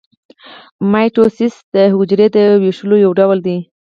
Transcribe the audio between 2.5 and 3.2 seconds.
ویشلو یو